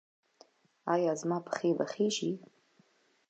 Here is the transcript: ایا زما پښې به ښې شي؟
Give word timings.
ایا 0.93 1.11
زما 1.21 1.37
پښې 1.47 1.69
به 1.77 1.85
ښې 1.91 2.07
شي؟ 2.17 2.31